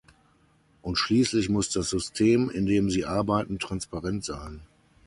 [0.81, 4.61] Und schließlich muss das System, in dem sie arbeiten, transparent sein.